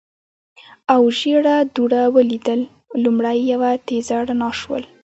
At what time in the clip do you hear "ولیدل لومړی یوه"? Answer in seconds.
2.15-3.71